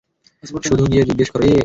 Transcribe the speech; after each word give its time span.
শুধু 0.63 0.83
গিয়ে 0.85 1.03
জিজ্ঞেস 1.03 1.29
কর। 1.31 1.41